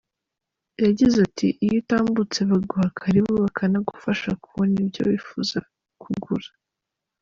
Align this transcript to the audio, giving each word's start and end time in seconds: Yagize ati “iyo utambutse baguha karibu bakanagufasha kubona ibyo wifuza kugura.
Yagize 0.83 1.17
ati 1.27 1.47
“iyo 1.65 1.75
utambutse 1.81 2.39
baguha 2.49 2.87
karibu 2.99 3.29
bakanagufasha 3.43 4.29
kubona 4.43 4.73
ibyo 4.83 5.01
wifuza 5.09 5.57
kugura. 6.01 6.49